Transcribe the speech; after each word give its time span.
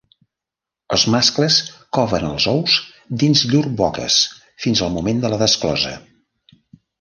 Els 0.95 1.01
mascles 1.15 1.57
coven 1.97 2.25
els 2.29 2.47
ous 2.53 2.77
dins 3.25 3.43
llurs 3.53 3.77
boques 3.83 4.17
fins 4.65 4.83
al 4.87 4.91
moment 4.97 5.23
de 5.27 5.33
la 5.35 5.41
desclosa. 5.45 5.95